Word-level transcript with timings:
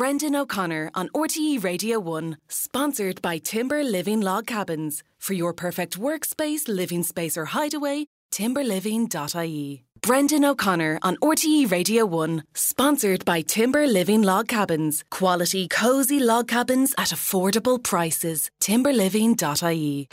Brendan 0.00 0.34
O'Connor 0.34 0.90
on 0.94 1.10
RTE 1.10 1.62
Radio 1.62 2.00
1, 2.00 2.38
sponsored 2.48 3.20
by 3.20 3.36
Timber 3.36 3.84
Living 3.84 4.22
Log 4.22 4.46
Cabins. 4.46 5.02
For 5.18 5.34
your 5.34 5.52
perfect 5.52 6.00
workspace, 6.00 6.66
living 6.68 7.02
space, 7.02 7.36
or 7.36 7.44
hideaway, 7.44 8.06
timberliving.ie. 8.30 9.82
Brendan 10.00 10.44
O'Connor 10.46 10.98
on 11.02 11.16
RTE 11.18 11.70
Radio 11.70 12.06
1, 12.06 12.44
sponsored 12.54 13.26
by 13.26 13.42
Timber 13.42 13.86
Living 13.86 14.22
Log 14.22 14.48
Cabins. 14.48 15.04
Quality, 15.10 15.68
cozy 15.68 16.18
log 16.18 16.48
cabins 16.48 16.94
at 16.96 17.08
affordable 17.08 17.78
prices. 17.82 18.48
timberliving.ie. 18.58 20.08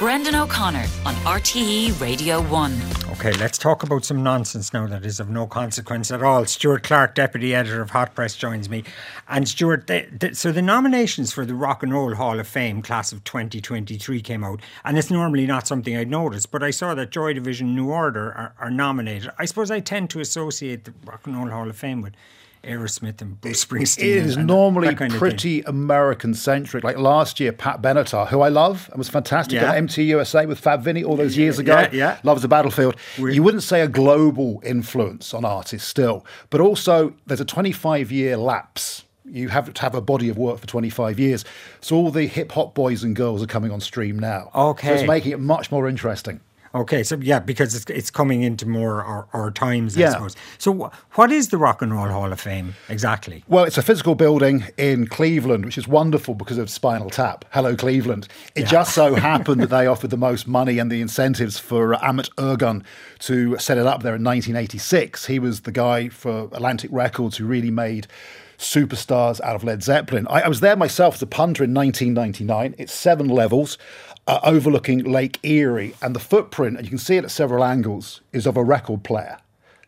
Brendan 0.00 0.34
O'Connor 0.34 0.86
on 1.04 1.14
RTE 1.26 2.00
Radio 2.00 2.40
1. 2.44 2.74
Okay, 3.10 3.32
let's 3.32 3.58
talk 3.58 3.82
about 3.82 4.02
some 4.02 4.22
nonsense 4.22 4.72
now 4.72 4.86
that 4.86 5.04
is 5.04 5.20
of 5.20 5.28
no 5.28 5.46
consequence 5.46 6.10
at 6.10 6.22
all. 6.22 6.46
Stuart 6.46 6.84
Clark, 6.84 7.14
Deputy 7.14 7.54
Editor 7.54 7.82
of 7.82 7.90
Hot 7.90 8.14
Press, 8.14 8.34
joins 8.34 8.70
me. 8.70 8.82
And 9.28 9.46
Stuart, 9.46 9.90
so 10.32 10.52
the 10.52 10.62
nominations 10.62 11.34
for 11.34 11.44
the 11.44 11.54
Rock 11.54 11.82
and 11.82 11.92
Roll 11.92 12.14
Hall 12.14 12.40
of 12.40 12.48
Fame 12.48 12.80
class 12.80 13.12
of 13.12 13.24
2023 13.24 14.22
came 14.22 14.42
out, 14.42 14.62
and 14.86 14.96
it's 14.96 15.10
normally 15.10 15.44
not 15.44 15.66
something 15.66 15.94
I'd 15.94 16.08
notice, 16.08 16.46
but 16.46 16.62
I 16.62 16.70
saw 16.70 16.94
that 16.94 17.10
Joy 17.10 17.34
Division 17.34 17.76
New 17.76 17.90
Order 17.90 18.32
are, 18.32 18.54
are 18.58 18.70
nominated. 18.70 19.30
I 19.38 19.44
suppose 19.44 19.70
I 19.70 19.80
tend 19.80 20.08
to 20.10 20.20
associate 20.20 20.84
the 20.84 20.94
Rock 21.04 21.26
and 21.26 21.36
Roll 21.36 21.50
Hall 21.50 21.68
of 21.68 21.76
Fame 21.76 22.00
with 22.00 22.14
Aerosmith 22.64 23.20
and 23.20 23.40
Bruce 23.40 23.64
Springsteen. 23.64 23.98
It 24.02 24.08
is 24.08 24.36
and 24.36 24.46
normally 24.46 24.94
kind 24.94 25.12
of 25.12 25.18
pretty 25.18 25.62
American 25.62 26.34
centric. 26.34 26.84
Like 26.84 26.98
last 26.98 27.40
year, 27.40 27.52
Pat 27.52 27.80
Benatar, 27.82 28.28
who 28.28 28.40
I 28.40 28.48
love 28.48 28.88
and 28.90 28.98
was 28.98 29.08
fantastic 29.08 29.54
Yeah. 29.54 29.70
at 29.70 29.76
MT 29.76 30.02
USA 30.04 30.46
with 30.46 30.58
Fab 30.58 30.82
Vinny 30.82 31.02
all 31.02 31.16
those 31.16 31.36
years 31.36 31.58
ago. 31.58 31.72
Yeah, 31.80 31.88
yeah. 31.92 32.18
Loves 32.22 32.42
the 32.42 32.48
battlefield. 32.48 32.96
You 33.18 33.42
wouldn't 33.42 33.62
say 33.62 33.80
a 33.80 33.88
global 33.88 34.60
influence 34.64 35.32
on 35.34 35.44
artists 35.44 35.88
still, 35.88 36.24
but 36.50 36.60
also 36.60 37.14
there's 37.26 37.40
a 37.40 37.44
25 37.44 38.12
year 38.12 38.36
lapse. 38.36 39.04
You 39.24 39.48
have 39.48 39.72
to 39.72 39.82
have 39.82 39.94
a 39.94 40.00
body 40.00 40.28
of 40.28 40.36
work 40.38 40.58
for 40.58 40.66
25 40.66 41.20
years. 41.20 41.44
So 41.80 41.94
all 41.94 42.10
the 42.10 42.26
hip 42.26 42.50
hop 42.52 42.74
boys 42.74 43.04
and 43.04 43.14
girls 43.14 43.42
are 43.42 43.46
coming 43.46 43.70
on 43.70 43.80
stream 43.80 44.18
now. 44.18 44.50
Okay. 44.54 44.88
So 44.88 44.94
it's 44.94 45.06
making 45.08 45.32
it 45.32 45.40
much 45.40 45.70
more 45.70 45.88
interesting. 45.88 46.40
Okay, 46.72 47.02
so 47.02 47.16
yeah, 47.20 47.40
because 47.40 47.74
it's, 47.74 47.84
it's 47.90 48.10
coming 48.12 48.42
into 48.42 48.64
more 48.68 49.02
our, 49.02 49.26
our 49.32 49.50
times, 49.50 49.96
I 49.96 50.00
Yeah. 50.02 50.10
suppose. 50.12 50.36
So, 50.58 50.72
wh- 50.72 51.18
what 51.18 51.32
is 51.32 51.48
the 51.48 51.58
Rock 51.58 51.82
and 51.82 51.92
Roll 51.92 52.06
Hall 52.08 52.30
of 52.32 52.40
Fame 52.40 52.74
exactly? 52.88 53.42
Well, 53.48 53.64
it's 53.64 53.76
a 53.76 53.82
physical 53.82 54.14
building 54.14 54.64
in 54.76 55.08
Cleveland, 55.08 55.64
which 55.64 55.76
is 55.76 55.88
wonderful 55.88 56.34
because 56.34 56.58
of 56.58 56.70
Spinal 56.70 57.10
Tap. 57.10 57.44
Hello, 57.50 57.74
Cleveland. 57.74 58.28
It 58.54 58.66
just 58.66 58.94
so 58.94 59.14
happened 59.16 59.60
that 59.62 59.70
they 59.70 59.88
offered 59.88 60.10
the 60.10 60.16
most 60.16 60.46
money 60.46 60.78
and 60.78 60.92
the 60.92 61.00
incentives 61.00 61.58
for 61.58 61.96
Ahmet 62.04 62.28
Ertegun 62.36 62.84
to 63.20 63.58
set 63.58 63.76
it 63.76 63.86
up 63.86 64.04
there 64.04 64.14
in 64.14 64.22
1986. 64.22 65.26
He 65.26 65.40
was 65.40 65.62
the 65.62 65.72
guy 65.72 66.08
for 66.08 66.44
Atlantic 66.52 66.90
Records 66.92 67.38
who 67.38 67.46
really 67.46 67.72
made 67.72 68.06
superstars 68.58 69.40
out 69.40 69.56
of 69.56 69.64
Led 69.64 69.82
Zeppelin. 69.82 70.26
I, 70.28 70.42
I 70.42 70.48
was 70.48 70.60
there 70.60 70.76
myself 70.76 71.14
as 71.14 71.22
a 71.22 71.26
punter 71.26 71.64
in 71.64 71.72
1999. 71.72 72.74
It's 72.78 72.92
seven 72.92 73.26
levels. 73.26 73.78
Uh, 74.30 74.38
overlooking 74.44 75.02
Lake 75.02 75.40
Erie, 75.42 75.92
and 76.00 76.14
the 76.14 76.20
footprint, 76.20 76.76
and 76.76 76.86
you 76.86 76.88
can 76.88 76.98
see 76.98 77.16
it 77.16 77.24
at 77.24 77.32
several 77.32 77.64
angles, 77.64 78.20
is 78.32 78.46
of 78.46 78.56
a 78.56 78.62
record 78.62 79.02
player. 79.02 79.38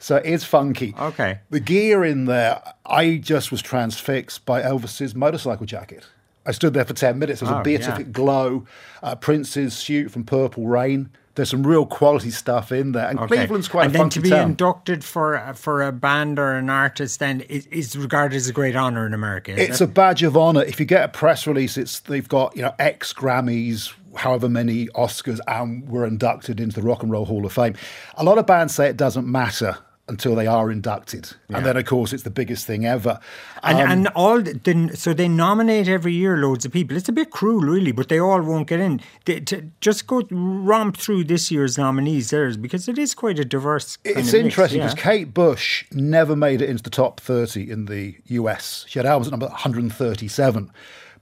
So 0.01 0.17
it 0.17 0.27
is 0.27 0.43
funky. 0.43 0.97
Okay. 0.99 1.39
The 1.51 1.61
gear 1.61 2.05
in 2.05 2.25
there, 2.25 2.61
I 2.85 3.19
just 3.19 3.53
was 3.53 3.63
transfixed 3.63 4.45
by 4.45 4.61
Elvis's 4.63 5.15
motorcycle 5.15 5.65
jacket. 5.65 6.05
I 6.45 6.51
stood 6.51 6.75
there 6.75 6.85
for 6.85 6.93
10 6.93 7.21
minutes. 7.21 7.39
There 7.39 7.49
was 7.51 7.57
Oh, 7.59 7.61
a 7.61 7.63
beatific 7.63 8.11
glow. 8.11 8.67
Uh, 9.01 9.15
Prince's 9.15 9.75
suit 9.75 10.11
from 10.11 10.25
Purple 10.25 10.67
Rain. 10.67 11.11
There's 11.35 11.49
some 11.51 11.67
real 11.67 11.87
quality 11.87 12.31
stuff 12.31 12.73
in 12.73 12.93
there. 12.93 13.09
And 13.09 13.19
Okay. 13.19 13.37
Cleveland's 13.37 13.67
quite 13.69 13.87
and 13.87 13.91
a 13.91 13.93
then 13.95 14.01
funky 14.03 14.15
to 14.15 14.21
be 14.21 14.29
town. 14.31 14.51
inducted 14.51 15.03
for 15.03 15.35
a- 15.35 15.55
for 15.55 15.83
a 15.83 15.91
band 15.93 16.39
or 16.39 16.53
an 16.53 16.69
artist 16.69 17.21
then 17.21 17.41
is, 17.43 17.67
is 17.67 17.97
regarded 17.97 18.37
as 18.37 18.49
a 18.49 18.53
great 18.53 18.77
honor 18.77 19.07
in 19.07 19.15
America. 19.15 19.53
It's 19.57 19.81
it? 19.81 19.85
a 19.85 19.87
badge 19.87 20.23
of 20.23 20.37
honor. 20.37 20.63
If 20.63 20.79
you 20.79 20.85
get 20.85 21.05
a 21.05 21.09
press 21.09 21.47
release, 21.47 21.77
it's 21.79 22.01
they've 22.01 22.29
got 22.29 22.55
you 22.57 22.63
know 22.63 22.75
X 22.79 23.13
Grammys, 23.15 23.93
however 24.15 24.49
many 24.49 24.89
Oscars, 24.89 25.41
and 25.49 25.89
were 25.89 26.05
inducted 26.05 26.61
into 26.61 26.79
the 26.81 26.87
Rock 26.87 27.03
and 27.03 27.11
Roll 27.11 27.25
Hall 27.25 27.47
of 27.47 27.53
Fame. 27.53 27.75
A 28.17 28.25
lot 28.25 28.37
of 28.37 28.47
bands 28.47 28.75
say 28.75 28.89
it 28.89 28.99
doesn't 28.99 29.27
matter 29.27 29.79
until 30.09 30.35
they 30.35 30.47
are 30.47 30.71
inducted, 30.71 31.33
and 31.49 31.65
then 31.65 31.77
of 31.77 31.85
course 31.87 32.13
it's 32.13 32.25
the 32.25 32.31
biggest 32.31 32.67
thing 32.67 32.85
ever. 32.85 33.21
and, 33.63 33.79
Um, 33.79 33.91
and 33.91 34.09
all 34.09 34.43
the, 34.43 34.91
so 34.95 35.15
they 35.15 35.29
nominate 35.29 35.89
every 35.89 36.13
year 36.13 36.37
loads 36.37 36.65
of 36.65 36.73
people. 36.73 36.97
It's 36.97 37.09
a 37.09 37.13
bit 37.13 37.31
cruel, 37.31 37.61
really, 37.61 37.93
but 37.93 38.09
they 38.09 38.19
all 38.19 38.43
won't 38.43 38.69
get 38.69 38.81
in. 38.81 39.01
They, 39.25 39.41
to 39.41 39.71
just 39.81 40.07
go 40.07 40.23
romp 40.31 40.97
through 40.97 41.25
this 41.25 41.51
year's 41.51 41.79
nominees 41.79 42.31
there 42.31 42.53
because 42.57 42.89
it 42.89 42.99
is 42.99 43.15
quite 43.15 43.39
a 43.39 43.45
diverse. 43.45 43.97
Kind 43.99 44.19
It's 44.19 44.33
mix, 44.33 44.45
interesting 44.45 44.81
yeah. 44.81 44.87
because 44.89 45.03
Kate 45.03 45.33
Bush 45.33 45.85
never 45.93 46.35
made 46.35 46.61
it 46.61 46.69
into 46.69 46.83
the 46.83 46.91
top 46.91 47.21
30 47.21 47.71
in 47.71 47.87
the 47.87 48.17
US. 48.27 48.85
She 48.89 48.99
had 48.99 49.07
albums 49.07 49.29
at 49.29 49.31
number 49.31 49.47
137. 49.47 50.71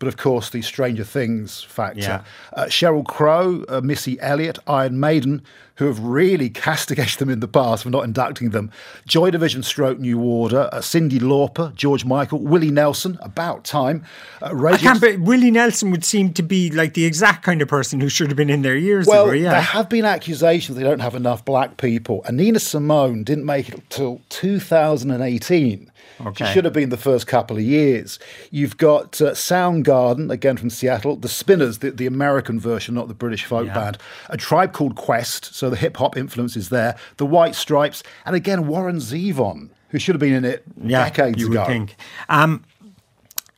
But 0.00 0.09
of 0.09 0.16
course, 0.16 0.50
the 0.50 0.62
Stranger 0.62 1.05
Things 1.05 1.62
factor. 1.62 2.00
Yeah. 2.00 2.25
Uh, 2.55 2.65
Sheryl 2.65 3.06
Crow, 3.06 3.65
uh, 3.69 3.81
Missy 3.83 4.19
Elliott, 4.21 4.59
Iron 4.66 4.99
Maiden, 4.99 5.43
who 5.77 5.84
have 5.87 6.00
really 6.00 6.49
castigated 6.66 7.19
them 7.19 7.28
in 7.28 7.41
the 7.41 7.47
past 7.47 7.83
for 7.83 7.91
not 7.91 8.05
inducting 8.05 8.49
them. 8.50 8.71
Joy 9.06 9.31
Division 9.31 9.62
Stroke 9.62 9.99
New 9.99 10.19
Order, 10.21 10.71
uh, 10.72 10.78
Cyndi 10.78 11.21
Lauper, 11.21 11.75
George 11.75 12.06
Michael, 12.06 12.38
Willie 12.41 12.71
Nelson, 12.71 13.19
about 13.21 13.65
time. 13.65 14.03
Uh, 14.43 14.55
Rage 14.56 14.77
I 14.77 14.78
can't. 14.78 15.00
But 15.03 15.21
Willie 15.21 15.50
Nelson 15.50 15.91
would 15.91 16.05
seem 16.05 16.32
to 16.32 16.43
be 16.43 16.71
like 16.71 16.94
the 16.94 17.05
exact 17.05 17.43
kind 17.44 17.61
of 17.61 17.69
person 17.69 18.00
who 18.00 18.09
should 18.09 18.28
have 18.28 18.37
been 18.38 18.50
in 18.50 18.62
there 18.62 18.77
years 18.77 19.06
Well, 19.06 19.25
ago. 19.27 19.32
Yeah. 19.32 19.50
there 19.53 19.61
have 19.61 19.91
been 19.91 20.06
accusations 20.06 20.78
they 20.78 20.82
don't 20.84 21.00
have 21.00 21.15
enough 21.15 21.44
black 21.44 21.77
people. 21.77 22.22
And 22.25 22.38
Nina 22.38 22.59
Simone 22.59 23.22
didn't 23.22 23.44
make 23.44 23.69
it 23.69 23.82
till 23.91 24.22
2018. 24.31 25.90
Okay. 26.21 26.44
She 26.44 26.53
should 26.53 26.65
have 26.66 26.75
been 26.75 26.91
the 26.91 26.97
first 26.99 27.27
couple 27.27 27.56
of 27.56 27.62
years. 27.62 28.19
You've 28.50 28.77
got 28.77 29.21
uh, 29.22 29.31
Soundgarden, 29.33 30.31
again 30.31 30.56
from 30.59 30.69
Seattle, 30.71 31.16
The 31.16 31.28
Spinners, 31.28 31.78
the, 31.78 31.91
the 31.93 32.06
American 32.06 32.61
version, 32.61 32.94
not 32.94 33.09
the 33.09 33.15
British 33.15 33.44
folk 33.47 33.66
Yeah. 33.66 33.75
band, 33.75 33.99
a 34.28 34.37
tribe 34.37 34.72
called 34.72 34.97
Quest, 34.97 35.55
so 35.55 35.71
the 35.71 35.77
hip 35.77 35.97
hop 35.97 36.16
influence 36.16 36.56
is 36.56 36.69
there, 36.69 36.97
The 37.16 37.25
White 37.27 37.55
Stripes, 37.55 38.03
and 38.27 38.37
again 38.37 38.66
Warren 38.66 38.97
Zevon, 38.97 39.71
who 39.88 39.99
should 39.99 40.15
have 40.15 40.21
been 40.21 40.34
in 40.34 40.44
it 40.44 40.62
yeah, 40.83 41.05
decades 41.09 41.41
you 41.41 41.50
ago. 41.50 41.61
would 41.61 41.66
think. 41.69 41.97
Um, 42.28 42.65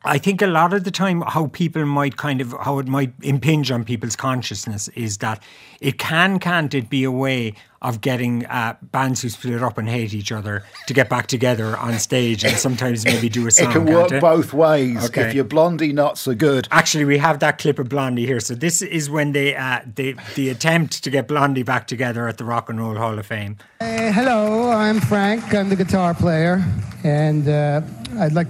I 0.04 0.18
think 0.18 0.42
a 0.42 0.46
lot 0.48 0.72
of 0.72 0.82
the 0.84 0.90
time, 0.90 1.22
how 1.22 1.46
people 1.48 1.84
might 1.86 2.16
kind 2.16 2.40
of 2.40 2.52
how 2.60 2.78
it 2.80 2.88
might 2.88 3.12
impinge 3.22 3.70
on 3.70 3.84
people's 3.84 4.16
consciousness 4.16 4.88
is 4.88 5.18
that 5.18 5.42
it 5.80 5.98
can, 5.98 6.38
can't 6.40 6.74
it 6.74 6.90
be 6.90 7.04
a 7.04 7.10
way 7.10 7.54
of 7.82 8.00
getting 8.00 8.44
uh, 8.46 8.74
bands 8.82 9.22
who 9.22 9.28
split 9.28 9.62
up 9.62 9.78
and 9.78 9.88
hate 9.88 10.12
each 10.14 10.30
other 10.32 10.64
to 10.86 10.94
get 10.94 11.08
back 11.08 11.26
together 11.26 11.76
on 11.76 11.98
stage 11.98 12.44
and 12.44 12.56
sometimes 12.56 13.04
maybe 13.04 13.28
do 13.28 13.44
a 13.44 13.48
It 13.48 13.52
song. 13.52 13.72
can 13.72 13.86
can't 13.86 13.96
work 13.96 14.12
it? 14.12 14.20
both 14.20 14.52
ways. 14.52 15.04
Okay. 15.06 15.22
If 15.28 15.34
you're 15.34 15.44
Blondie, 15.44 15.92
not 15.92 16.18
so 16.18 16.34
good. 16.34 16.66
Actually, 16.70 17.04
we 17.04 17.18
have 17.18 17.38
that 17.40 17.58
clip 17.58 17.78
of 17.78 17.88
Blondie 17.88 18.26
here. 18.26 18.40
So 18.40 18.54
this 18.54 18.82
is 18.82 19.08
when 19.10 19.32
they, 19.32 19.54
uh, 19.56 19.80
they 19.94 20.14
the 20.34 20.48
attempt 20.50 21.02
to 21.04 21.10
get 21.10 21.28
Blondie 21.28 21.62
back 21.64 21.86
together 21.86 22.26
at 22.28 22.38
the 22.38 22.44
Rock 22.44 22.68
and 22.68 22.78
Roll 22.80 22.96
Hall 22.96 23.18
of 23.18 23.26
Fame. 23.26 23.56
Hey, 23.80 24.10
hello, 24.12 24.70
I'm 24.70 25.00
Frank. 25.00 25.52
I'm 25.54 25.68
the 25.68 25.76
guitar 25.76 26.14
player, 26.14 26.64
and 27.04 27.48
uh, 27.48 27.82
I'd 28.18 28.32
like 28.32 28.48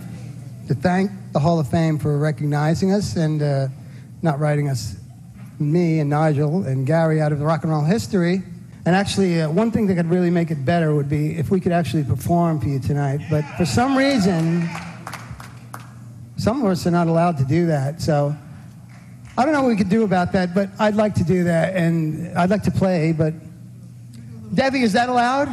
to 0.68 0.74
thank 0.74 1.10
the 1.32 1.38
Hall 1.38 1.58
of 1.58 1.68
Fame 1.68 1.98
for 1.98 2.18
recognizing 2.18 2.92
us 2.92 3.16
and 3.16 3.42
uh, 3.42 3.68
not 4.20 4.38
writing 4.38 4.68
us, 4.68 4.96
me 5.58 6.00
and 6.00 6.10
Nigel 6.10 6.64
and 6.64 6.86
Gary, 6.86 7.20
out 7.20 7.32
of 7.32 7.38
the 7.38 7.44
rock 7.44 7.62
and 7.62 7.72
roll 7.72 7.82
history. 7.82 8.42
And 8.84 8.96
actually, 8.96 9.40
uh, 9.40 9.50
one 9.50 9.70
thing 9.70 9.86
that 9.86 9.94
could 9.94 10.10
really 10.10 10.30
make 10.30 10.50
it 10.50 10.64
better 10.64 10.94
would 10.94 11.08
be 11.08 11.38
if 11.38 11.50
we 11.50 11.60
could 11.60 11.72
actually 11.72 12.04
perform 12.04 12.60
for 12.60 12.68
you 12.68 12.80
tonight. 12.80 13.20
But 13.30 13.44
for 13.56 13.64
some 13.64 13.96
reason, 13.96 14.68
some 16.36 16.62
of 16.62 16.70
us 16.70 16.86
are 16.86 16.90
not 16.90 17.06
allowed 17.06 17.38
to 17.38 17.44
do 17.44 17.66
that. 17.66 18.02
So 18.02 18.36
I 19.38 19.44
don't 19.44 19.54
know 19.54 19.62
what 19.62 19.68
we 19.68 19.76
could 19.76 19.88
do 19.88 20.04
about 20.04 20.32
that, 20.32 20.54
but 20.54 20.68
I'd 20.78 20.96
like 20.96 21.14
to 21.14 21.24
do 21.24 21.44
that, 21.44 21.74
and 21.74 22.36
I'd 22.36 22.50
like 22.50 22.64
to 22.64 22.70
play, 22.70 23.12
but. 23.12 23.34
Debbie, 24.54 24.82
is 24.82 24.92
that 24.92 25.08
allowed? 25.08 25.48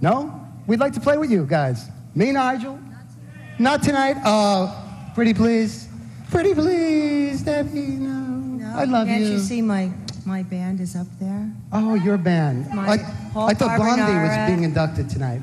No? 0.00 0.46
We'd 0.68 0.78
like 0.78 0.92
to 0.92 1.00
play 1.00 1.18
with 1.18 1.32
you 1.32 1.44
guys. 1.46 1.88
Me, 2.14 2.30
Nigel? 2.30 2.78
Not 3.58 3.82
tonight? 3.82 4.16
Oh, 4.24 4.79
pretty 5.14 5.34
please. 5.34 5.88
Pretty 6.30 6.54
please, 6.54 7.42
Debbie. 7.42 7.80
No. 7.80 8.10
No, 8.10 8.78
I 8.78 8.84
love 8.84 9.06
it. 9.08 9.10
can't 9.10 9.22
you. 9.24 9.30
you 9.32 9.38
see 9.38 9.62
my 9.62 9.90
my 10.26 10.42
band 10.42 10.80
is 10.80 10.94
up 10.94 11.06
there? 11.18 11.50
Oh, 11.72 11.94
your 11.94 12.18
band. 12.18 12.68
My 12.74 12.88
I, 12.92 12.98
Paul 13.32 13.48
I 13.48 13.54
thought 13.54 13.76
Blondie 13.78 14.02
was 14.12 14.46
being 14.48 14.62
inducted 14.64 15.08
tonight. 15.08 15.40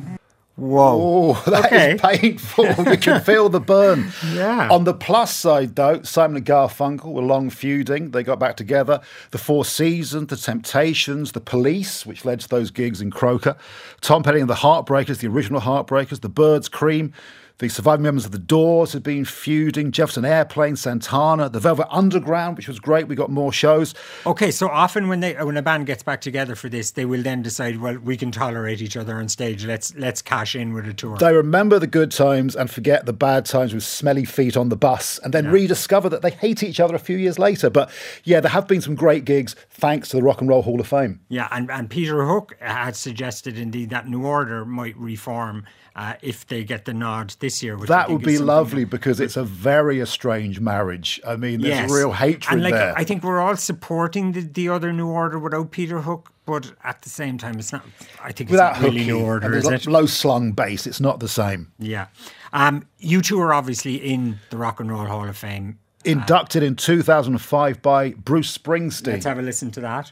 Whoa. 0.56 1.34
Oh, 1.36 1.44
that 1.52 1.72
is 1.72 2.00
Okay. 2.00 2.20
painful. 2.20 2.66
you 2.92 2.98
can 2.98 3.22
feel 3.22 3.48
the 3.50 3.60
burn. 3.60 4.12
Yeah. 4.34 4.70
On 4.72 4.86
the 4.86 4.94
plus 4.94 5.36
side, 5.36 5.76
though, 5.76 6.02
Simon 6.02 6.38
and 6.38 6.46
Garfunkel 6.46 7.12
were 7.14 7.22
long 7.22 7.50
feuding. 7.52 8.10
They 8.12 8.24
got 8.24 8.40
back 8.40 8.56
together. 8.58 9.02
The 9.32 9.38
Four 9.38 9.66
Seasons, 9.66 10.28
The 10.30 10.36
Temptations, 10.38 11.34
The 11.34 11.42
Police, 11.42 12.08
which 12.08 12.26
led 12.26 12.40
to 12.40 12.50
those 12.50 12.72
gigs 12.72 13.02
in 13.02 13.12
Croker. 13.12 13.56
Tom 14.02 14.24
Petty 14.24 14.40
and 14.40 14.50
the 14.50 14.56
Heartbreakers, 14.56 15.20
the 15.20 15.28
original 15.28 15.62
Heartbreakers, 15.62 16.22
The 16.22 16.30
Byrds, 16.30 16.70
Cream. 16.70 17.14
The 17.60 17.70
surviving 17.70 18.04
members 18.04 18.24
of 18.24 18.32
the 18.32 18.38
Doors 18.38 18.94
had 18.94 19.02
been 19.02 19.26
feuding, 19.26 19.92
Jefferson 19.92 20.24
Airplane, 20.24 20.76
Santana, 20.76 21.50
the 21.50 21.60
Velvet 21.60 21.88
Underground, 21.90 22.56
which 22.56 22.68
was 22.68 22.80
great. 22.80 23.08
We 23.08 23.16
got 23.16 23.32
more 23.32 23.52
shows. 23.52 23.96
Okay, 24.28 24.52
so 24.52 24.70
often 24.70 25.08
when 25.08 25.22
they 25.22 25.34
when 25.34 25.58
a 25.58 25.64
band 25.64 25.88
gets 25.88 26.04
back 26.04 26.22
together 26.22 26.54
for 26.54 26.70
this, 26.70 26.92
they 26.92 27.06
will 27.06 27.24
then 27.24 27.42
decide, 27.42 27.82
well, 27.82 27.98
we 27.98 28.16
can 28.16 28.30
tolerate 28.30 28.80
each 28.80 28.96
other 28.96 29.16
on 29.16 29.28
stage. 29.28 29.66
Let's 29.66 29.96
let's 29.96 30.22
cash 30.22 30.56
in 30.56 30.72
with 30.72 30.88
a 30.88 30.94
tour. 30.94 31.18
They 31.18 31.34
remember 31.34 31.80
the 31.80 31.88
good 31.88 32.12
times 32.12 32.56
and 32.56 32.70
forget 32.70 33.08
the 33.08 33.14
bad 33.14 33.46
times 33.46 33.74
with 33.74 33.84
smelly 33.84 34.26
feet 34.26 34.56
on 34.56 34.70
the 34.70 34.78
bus, 34.78 35.20
and 35.24 35.34
then 35.34 35.46
yeah. 35.46 35.52
rediscover 35.52 36.10
that 36.10 36.22
they 36.22 36.30
hate 36.30 36.62
each 36.62 36.80
other 36.80 36.94
a 36.94 37.00
few 37.00 37.18
years 37.18 37.40
later. 37.40 37.72
But 37.72 37.90
yeah, 38.24 38.40
there 38.40 38.52
have 38.52 38.68
been 38.68 38.82
some 38.82 38.94
great 38.94 39.26
gigs 39.26 39.56
thanks 39.72 40.10
to 40.10 40.18
the 40.18 40.22
Rock 40.22 40.42
and 40.42 40.50
Roll 40.50 40.62
Hall 40.62 40.80
of 40.80 40.88
Fame. 40.88 41.22
Yeah, 41.28 41.48
and, 41.52 41.72
and 41.72 41.90
Peter 41.90 42.24
Hook 42.24 42.56
had 42.60 42.96
suggested 42.96 43.58
indeed 43.58 43.90
that 43.90 44.08
New 44.08 44.28
Order 44.28 44.64
might 44.64 44.96
reform 44.96 45.66
uh, 45.98 46.14
if 46.22 46.46
they 46.46 46.64
get 46.64 46.86
the 46.86 46.94
nod 46.94 47.36
this 47.40 47.64
year. 47.64 47.76
that 47.76 48.10
would 48.10 48.22
be 48.22 48.38
lovely 48.38 48.86
because 48.86 49.20
it's 49.20 49.36
a 49.36 49.44
very 49.44 50.06
strange 50.06 50.60
marriage. 50.60 51.20
I 51.26 51.36
mean, 51.36 51.62
there's 51.62 51.74
yes. 51.74 51.92
real 51.92 52.12
hatred 52.12 52.54
and 52.54 52.64
like, 52.64 52.74
there. 52.74 52.94
I 52.96 53.04
think 53.04 53.24
we're 53.24 53.40
all 53.40 53.56
supporting 53.56 54.34
the, 54.34 54.42
the 54.42 54.70
other 54.70 54.94
New 54.94 55.08
Order 55.08 55.40
without 55.40 55.72
Peter 55.72 56.02
Hook, 56.02 56.32
but 56.46 56.72
at 56.84 57.02
the 57.02 57.10
same 57.10 57.40
time, 57.40 57.58
it's 57.58 57.74
not. 57.74 57.84
I 58.24 58.32
think 58.32 58.52
Without 58.52 58.74
it's 58.74 58.82
not 58.82 58.92
really 58.92 59.06
New 59.06 59.20
Order. 59.20 59.56
Is 59.56 59.68
it? 59.68 59.88
Low 59.88 60.06
slung 60.06 60.52
bass. 60.52 60.86
It's 60.86 61.02
not 61.02 61.20
the 61.20 61.28
same. 61.28 61.72
Yeah. 61.80 62.08
Um, 62.54 62.86
U2 63.02 63.40
are 63.40 63.54
obviously 63.54 63.96
in 63.96 64.40
the 64.52 64.58
Rock 64.58 64.80
and 64.80 64.92
Roll 64.92 65.06
Hall 65.06 65.28
of 65.28 65.36
Fame. 65.36 65.80
Inducted 66.06 66.62
uh, 66.62 66.68
in 66.68 66.76
2005 66.76 67.82
by 67.82 68.12
Bruce 68.12 68.56
Springsteen. 68.56 69.08
Let's 69.08 69.26
have 69.26 69.40
a 69.40 69.42
listen 69.42 69.72
to 69.72 69.82
that. 69.82 70.12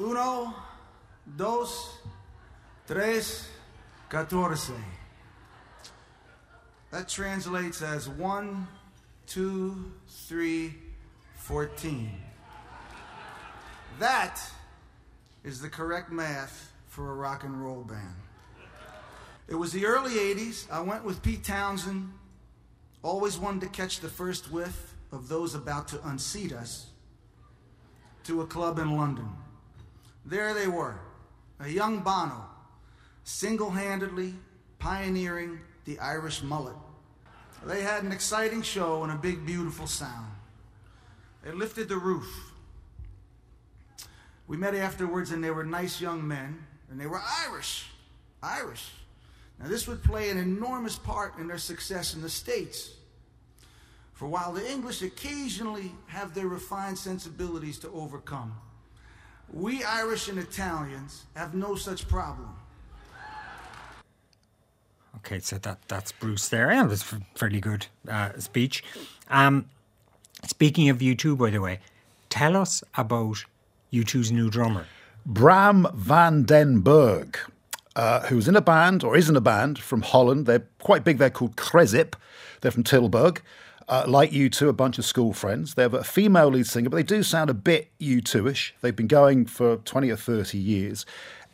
Uno, 0.00 0.54
dos, 1.36 1.98
tres, 2.86 3.48
catorce. 4.08 4.72
That 6.90 7.08
translates 7.08 7.82
as 7.82 8.08
one, 8.08 8.66
two, 9.26 9.92
three, 10.08 10.74
fourteen. 11.36 12.10
That 14.00 14.40
is 15.44 15.60
the 15.60 15.68
correct 15.68 16.10
math 16.10 16.72
for 16.88 17.10
a 17.10 17.14
rock 17.14 17.44
and 17.44 17.62
roll 17.62 17.82
band. 17.84 18.14
It 19.46 19.54
was 19.54 19.72
the 19.72 19.84
early 19.84 20.14
80s. 20.14 20.70
I 20.70 20.80
went 20.80 21.04
with 21.04 21.22
Pete 21.22 21.44
Townshend. 21.44 22.12
Always 23.02 23.36
wanted 23.36 23.62
to 23.62 23.68
catch 23.68 24.00
the 24.00 24.08
first 24.08 24.50
whiff 24.52 24.94
of 25.12 25.28
those 25.28 25.54
about 25.54 25.88
to 25.88 26.08
unseat 26.08 26.52
us 26.52 26.86
to 28.24 28.42
a 28.42 28.46
club 28.46 28.78
in 28.78 28.96
London. 28.96 29.28
There 30.24 30.54
they 30.54 30.68
were, 30.68 31.00
a 31.58 31.68
young 31.68 32.00
Bono, 32.00 32.44
single 33.24 33.70
handedly 33.70 34.34
pioneering 34.78 35.60
the 35.90 35.98
Irish 35.98 36.42
mullet. 36.42 36.76
They 37.66 37.82
had 37.82 38.04
an 38.04 38.12
exciting 38.12 38.62
show 38.62 39.02
and 39.02 39.12
a 39.12 39.16
big, 39.16 39.44
beautiful 39.44 39.88
sound. 39.88 40.30
They 41.42 41.50
lifted 41.50 41.88
the 41.88 41.96
roof. 41.96 42.52
We 44.46 44.56
met 44.56 44.74
afterwards, 44.74 45.32
and 45.32 45.42
they 45.42 45.50
were 45.50 45.64
nice 45.64 46.00
young 46.00 46.26
men, 46.26 46.64
and 46.90 47.00
they 47.00 47.06
were 47.06 47.20
Irish. 47.48 47.86
Irish. 48.42 48.92
Now, 49.58 49.66
this 49.68 49.88
would 49.88 50.02
play 50.02 50.30
an 50.30 50.38
enormous 50.38 50.96
part 50.96 51.38
in 51.38 51.48
their 51.48 51.58
success 51.58 52.14
in 52.14 52.22
the 52.22 52.30
States. 52.30 52.92
For 54.12 54.28
while 54.28 54.52
the 54.52 54.70
English 54.70 55.02
occasionally 55.02 55.92
have 56.06 56.34
their 56.34 56.46
refined 56.46 56.98
sensibilities 56.98 57.78
to 57.80 57.90
overcome, 57.90 58.54
we 59.52 59.82
Irish 59.82 60.28
and 60.28 60.38
Italians 60.38 61.24
have 61.34 61.54
no 61.54 61.74
such 61.74 62.06
problem. 62.06 62.54
Okay, 65.24 65.38
so 65.40 65.58
that 65.58 65.78
that's 65.88 66.12
Bruce 66.12 66.48
there. 66.48 66.72
Yeah, 66.72 66.86
that's 66.86 67.04
fairly 67.34 67.60
good 67.60 67.86
uh, 68.08 68.30
speech. 68.38 68.82
Um, 69.28 69.66
speaking 70.46 70.88
of 70.88 70.98
U2, 70.98 71.36
by 71.36 71.50
the 71.50 71.60
way, 71.60 71.80
tell 72.28 72.56
us 72.56 72.82
about 72.96 73.44
U2's 73.92 74.32
new 74.32 74.50
drummer. 74.50 74.86
Bram 75.26 75.86
van 75.94 76.44
den 76.44 76.80
Berg, 76.80 77.38
uh, 77.94 78.20
who's 78.26 78.48
in 78.48 78.56
a 78.56 78.60
band, 78.62 79.04
or 79.04 79.16
is 79.16 79.28
in 79.28 79.36
a 79.36 79.40
band, 79.40 79.78
from 79.78 80.02
Holland. 80.02 80.46
They're 80.46 80.66
quite 80.78 81.04
big. 81.04 81.18
They're 81.18 81.30
called 81.30 81.56
Krezip. 81.56 82.14
They're 82.60 82.72
from 82.72 82.84
Tilburg. 82.84 83.40
Uh, 83.90 84.04
like 84.06 84.30
U2, 84.30 84.68
a 84.68 84.72
bunch 84.72 84.98
of 84.98 85.04
school 85.04 85.32
friends. 85.32 85.74
They 85.74 85.82
have 85.82 85.94
a 85.94 86.04
female 86.04 86.46
lead 86.46 86.68
singer, 86.68 86.88
but 86.88 86.96
they 86.96 87.02
do 87.02 87.24
sound 87.24 87.50
a 87.50 87.54
bit 87.54 87.90
U2ish. 88.00 88.70
They've 88.80 88.94
been 88.94 89.08
going 89.08 89.46
for 89.46 89.78
20 89.78 90.10
or 90.10 90.16
30 90.16 90.58
years 90.58 91.04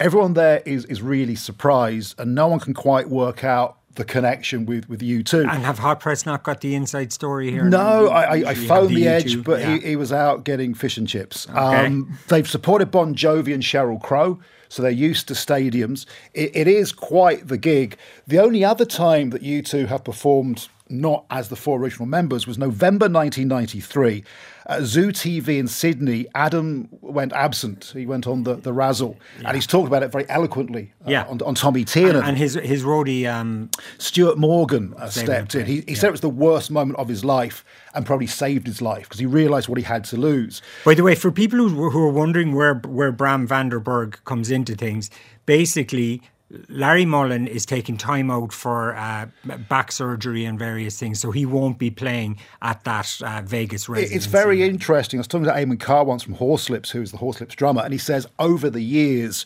everyone 0.00 0.34
there 0.34 0.62
is 0.64 0.84
is 0.86 1.02
really 1.02 1.34
surprised, 1.34 2.18
and 2.18 2.34
no 2.34 2.48
one 2.48 2.60
can 2.60 2.74
quite 2.74 3.08
work 3.08 3.44
out 3.44 3.78
the 3.94 4.04
connection 4.04 4.66
with 4.66 4.88
with 4.88 5.00
U2. 5.00 5.40
And 5.40 5.64
have 5.64 5.78
Hot 5.78 6.00
Press 6.00 6.26
not 6.26 6.42
got 6.42 6.60
the 6.60 6.74
inside 6.74 7.12
story 7.12 7.50
here? 7.50 7.64
No, 7.64 8.08
I, 8.08 8.22
I, 8.22 8.50
I 8.50 8.54
phoned 8.54 8.90
the, 8.90 8.96
the 8.96 9.08
edge, 9.08 9.42
but 9.42 9.60
yeah. 9.60 9.74
he, 9.74 9.80
he, 9.80 9.96
was 9.96 10.12
out 10.12 10.44
getting 10.44 10.74
fish 10.74 10.96
and 10.96 11.08
chips. 11.08 11.48
Okay. 11.48 11.86
Um, 11.86 12.18
they've 12.28 12.48
supported 12.48 12.90
Bon 12.90 13.14
Jovi 13.14 13.54
and 13.54 13.62
Sheryl 13.62 14.02
Crow. 14.02 14.38
So 14.68 14.82
they're 14.82 14.90
used 14.90 15.28
to 15.28 15.34
stadiums. 15.34 16.06
It, 16.34 16.50
it 16.54 16.66
is 16.66 16.90
quite 16.90 17.46
the 17.46 17.56
gig. 17.56 17.96
The 18.26 18.40
only 18.40 18.64
other 18.64 18.84
time 18.84 19.30
that 19.30 19.40
U2 19.40 19.86
have 19.86 20.02
performed 20.02 20.68
not 20.88 21.26
as 21.30 21.48
the 21.48 21.56
four 21.56 21.78
original 21.78 22.06
members, 22.06 22.46
was 22.46 22.58
November 22.58 23.04
1993. 23.06 24.24
At 24.68 24.82
Zoo 24.82 25.12
TV 25.12 25.58
in 25.58 25.68
Sydney, 25.68 26.26
Adam 26.34 26.88
went 27.00 27.32
absent. 27.32 27.92
He 27.92 28.04
went 28.04 28.26
on 28.26 28.42
the, 28.42 28.56
the 28.56 28.72
razzle, 28.72 29.16
yeah. 29.40 29.48
and 29.48 29.54
he's 29.54 29.66
talked 29.66 29.86
about 29.86 30.02
it 30.02 30.10
very 30.10 30.28
eloquently 30.28 30.92
uh, 31.06 31.10
yeah. 31.10 31.24
on, 31.26 31.40
on 31.42 31.54
Tommy 31.54 31.84
Tiernan. 31.84 32.16
And, 32.16 32.28
and 32.30 32.38
his 32.38 32.54
his 32.54 32.82
roadie... 32.82 33.26
Um, 33.26 33.70
Stuart 33.98 34.38
Morgan 34.38 34.94
uh, 34.98 35.08
stepped 35.08 35.54
in. 35.54 35.66
He, 35.66 35.80
he 35.80 35.84
yeah. 35.88 35.94
said 35.94 36.08
it 36.08 36.12
was 36.12 36.20
the 36.20 36.28
worst 36.28 36.70
moment 36.70 36.98
of 36.98 37.08
his 37.08 37.24
life 37.24 37.64
and 37.94 38.04
probably 38.04 38.26
saved 38.26 38.66
his 38.66 38.82
life 38.82 39.04
because 39.04 39.18
he 39.18 39.26
realised 39.26 39.68
what 39.68 39.78
he 39.78 39.84
had 39.84 40.04
to 40.04 40.16
lose. 40.16 40.62
By 40.84 40.94
the 40.94 41.02
way, 41.02 41.14
for 41.14 41.30
people 41.30 41.58
who, 41.58 41.90
who 41.90 42.02
are 42.02 42.10
wondering 42.10 42.54
where, 42.54 42.74
where 42.74 43.12
Bram 43.12 43.46
van 43.46 43.68
den 43.68 43.80
Berg 43.80 44.18
comes 44.24 44.50
into 44.50 44.74
things, 44.74 45.10
basically 45.46 46.22
Larry 46.68 47.04
Mullen 47.04 47.48
is 47.48 47.66
taking 47.66 47.96
time 47.96 48.30
out 48.30 48.52
for 48.52 48.94
uh, 48.94 49.26
back 49.68 49.90
surgery 49.90 50.44
and 50.44 50.58
various 50.58 50.98
things, 50.98 51.18
so 51.18 51.32
he 51.32 51.44
won't 51.44 51.78
be 51.78 51.90
playing 51.90 52.38
at 52.62 52.84
that 52.84 53.20
uh, 53.24 53.42
Vegas 53.44 53.88
residency. 53.88 54.14
It's 54.14 54.26
very 54.26 54.62
interesting. 54.62 55.18
I 55.18 55.20
was 55.20 55.26
talking 55.26 55.46
to 55.46 55.52
Eamon 55.52 55.80
Carr 55.80 56.04
once 56.04 56.22
from 56.22 56.36
Horslips, 56.36 56.90
who's 56.90 57.10
the 57.10 57.18
Horslips 57.18 57.56
drummer, 57.56 57.82
and 57.82 57.92
he 57.92 57.98
says 57.98 58.28
over 58.38 58.70
the 58.70 58.82
years, 58.82 59.44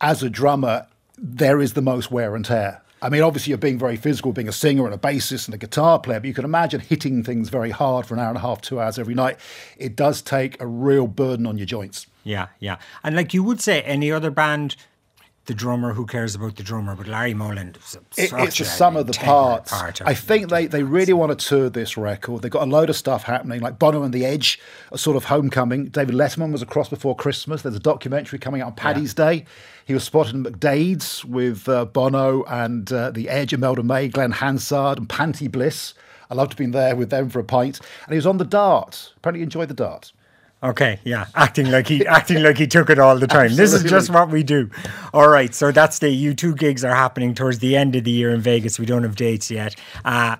as 0.00 0.22
a 0.22 0.30
drummer, 0.30 0.86
there 1.16 1.60
is 1.60 1.74
the 1.74 1.82
most 1.82 2.10
wear 2.10 2.34
and 2.34 2.44
tear. 2.44 2.82
I 3.02 3.08
mean, 3.08 3.22
obviously, 3.22 3.50
you're 3.50 3.58
being 3.58 3.78
very 3.78 3.96
physical, 3.96 4.32
being 4.32 4.48
a 4.48 4.52
singer 4.52 4.84
and 4.84 4.94
a 4.94 4.98
bassist 4.98 5.46
and 5.46 5.54
a 5.54 5.58
guitar 5.58 5.98
player, 5.98 6.20
but 6.20 6.26
you 6.26 6.34
can 6.34 6.44
imagine 6.44 6.80
hitting 6.80 7.22
things 7.22 7.48
very 7.48 7.70
hard 7.70 8.06
for 8.06 8.14
an 8.14 8.20
hour 8.20 8.28
and 8.28 8.36
a 8.36 8.40
half, 8.40 8.60
two 8.60 8.80
hours 8.80 8.98
every 8.98 9.14
night. 9.14 9.38
It 9.78 9.96
does 9.96 10.20
take 10.20 10.60
a 10.60 10.66
real 10.66 11.06
burden 11.06 11.46
on 11.46 11.56
your 11.56 11.66
joints. 11.66 12.06
Yeah, 12.24 12.48
yeah. 12.58 12.76
And 13.02 13.16
like 13.16 13.32
you 13.32 13.42
would 13.42 13.60
say, 13.60 13.80
any 13.82 14.12
other 14.12 14.30
band 14.30 14.76
the 15.50 15.54
drummer, 15.56 15.92
who 15.92 16.06
cares 16.06 16.36
about 16.36 16.54
the 16.54 16.62
drummer? 16.62 16.94
But 16.94 17.08
Larry 17.08 17.34
Mullen, 17.34 17.74
it, 18.16 18.32
it's 18.32 18.60
a 18.60 18.64
sum 18.64 18.96
of 18.96 19.08
the 19.08 19.12
parts. 19.12 19.72
Part 19.72 20.00
of 20.00 20.06
I 20.06 20.14
think 20.14 20.48
they, 20.48 20.66
they 20.66 20.84
really 20.84 21.12
want 21.12 21.36
to 21.36 21.46
tour 21.46 21.68
this 21.68 21.96
record. 21.96 22.42
They've 22.42 22.50
got 22.52 22.62
a 22.62 22.70
load 22.70 22.88
of 22.88 22.94
stuff 22.94 23.24
happening, 23.24 23.60
like 23.60 23.76
Bono 23.76 24.04
and 24.04 24.14
the 24.14 24.24
Edge, 24.24 24.60
a 24.92 24.98
sort 24.98 25.16
of 25.16 25.24
homecoming. 25.24 25.86
David 25.86 26.14
Letterman 26.14 26.52
was 26.52 26.62
across 26.62 26.88
before 26.88 27.16
Christmas. 27.16 27.62
There's 27.62 27.74
a 27.74 27.80
documentary 27.80 28.38
coming 28.38 28.62
out 28.62 28.68
on 28.68 28.74
Paddy's 28.74 29.12
yeah. 29.18 29.30
Day. 29.30 29.44
He 29.86 29.92
was 29.92 30.04
spotted 30.04 30.36
in 30.36 30.44
McDaid's 30.44 31.24
with 31.24 31.68
uh, 31.68 31.84
Bono 31.84 32.44
and 32.44 32.92
uh, 32.92 33.10
the 33.10 33.28
Edge, 33.28 33.52
Imelda 33.52 33.82
May, 33.82 34.06
Glen 34.06 34.30
Hansard, 34.30 34.98
and 34.98 35.08
Panti 35.08 35.50
Bliss. 35.50 35.94
I 36.30 36.34
loved 36.34 36.56
being 36.56 36.70
there 36.70 36.94
with 36.94 37.10
them 37.10 37.28
for 37.28 37.40
a 37.40 37.44
pint. 37.44 37.80
And 38.04 38.12
he 38.12 38.16
was 38.16 38.26
on 38.26 38.38
the 38.38 38.44
dart. 38.44 39.12
Apparently, 39.16 39.40
he 39.40 39.44
enjoyed 39.44 39.68
the 39.68 39.74
dart. 39.74 40.12
Okay, 40.62 41.00
yeah, 41.04 41.26
acting 41.34 41.70
like 41.70 41.88
he 41.88 42.06
acting 42.06 42.42
like 42.42 42.58
he 42.58 42.66
took 42.66 42.90
it 42.90 42.98
all 42.98 43.18
the 43.18 43.26
time. 43.26 43.46
Absolutely. 43.46 43.64
This 43.64 43.72
is 43.82 43.90
just 43.90 44.10
what 44.10 44.28
we 44.28 44.42
do. 44.42 44.68
All 45.14 45.28
right, 45.28 45.54
so 45.54 45.72
that's 45.72 46.00
the 46.00 46.08
U2 46.08 46.58
gigs 46.58 46.84
are 46.84 46.94
happening 46.94 47.34
towards 47.34 47.60
the 47.60 47.76
end 47.76 47.96
of 47.96 48.04
the 48.04 48.10
year 48.10 48.30
in 48.30 48.42
Vegas. 48.42 48.78
We 48.78 48.84
don't 48.84 49.02
have 49.02 49.16
dates 49.16 49.50
yet. 49.50 49.74
Uh, 50.04 50.36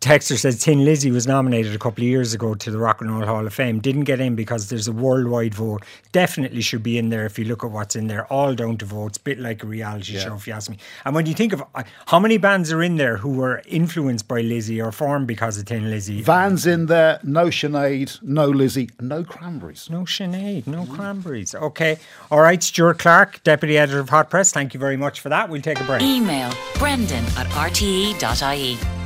Texter 0.00 0.38
says 0.38 0.64
Thin 0.64 0.82
Lizzy 0.82 1.10
was 1.10 1.26
nominated 1.26 1.74
a 1.74 1.78
couple 1.78 2.02
of 2.02 2.08
years 2.08 2.32
ago 2.32 2.54
to 2.54 2.70
the 2.70 2.78
Rock 2.78 3.02
and 3.02 3.10
Roll 3.10 3.26
Hall 3.26 3.46
of 3.46 3.52
Fame. 3.52 3.80
Didn't 3.80 4.04
get 4.04 4.18
in 4.18 4.34
because 4.34 4.70
there's 4.70 4.88
a 4.88 4.92
worldwide 4.92 5.54
vote. 5.54 5.82
Definitely 6.12 6.62
should 6.62 6.82
be 6.82 6.96
in 6.96 7.10
there 7.10 7.26
if 7.26 7.38
you 7.38 7.44
look 7.44 7.62
at 7.64 7.70
what's 7.70 7.94
in 7.94 8.06
there. 8.06 8.24
All 8.32 8.54
down 8.54 8.78
to 8.78 8.86
votes, 8.86 9.18
bit 9.18 9.38
like 9.38 9.62
a 9.62 9.66
reality 9.66 10.14
yeah. 10.14 10.20
show, 10.20 10.34
if 10.36 10.46
you 10.46 10.54
ask 10.54 10.70
me. 10.70 10.78
And 11.04 11.14
when 11.14 11.26
you 11.26 11.34
think 11.34 11.52
of 11.52 11.62
uh, 11.74 11.82
how 12.06 12.18
many 12.18 12.38
bands 12.38 12.72
are 12.72 12.82
in 12.82 12.96
there 12.96 13.18
who 13.18 13.28
were 13.28 13.60
influenced 13.66 14.26
by 14.26 14.40
Lizzy 14.40 14.80
or 14.80 14.90
formed 14.90 15.26
because 15.26 15.58
of 15.58 15.66
Thin 15.66 15.90
Lizzy, 15.90 16.22
Van's 16.22 16.66
in 16.66 16.86
there. 16.86 17.20
No 17.22 17.46
Sinead, 17.46 18.22
no 18.22 18.48
Lizzy, 18.48 18.88
no 19.00 19.22
Cranberries. 19.22 19.90
No 19.90 20.04
Sinead, 20.04 20.66
no 20.66 20.84
mm. 20.84 20.96
Cranberries. 20.96 21.54
Okay, 21.54 21.98
all 22.30 22.40
right. 22.40 22.62
Stuart 22.62 22.98
Clark, 22.98 23.42
deputy 23.42 23.76
editor 23.76 24.00
of 24.00 24.08
Hot 24.08 24.30
Press. 24.30 24.50
Thank 24.50 24.72
you 24.72 24.80
very 24.80 24.96
much 24.96 25.20
for 25.20 25.28
that. 25.28 25.50
We'll 25.50 25.60
take 25.60 25.78
a 25.78 25.84
break. 25.84 26.00
Email 26.00 26.50
Brendan 26.78 27.24
at 27.36 27.46
rte.ie. 27.48 28.99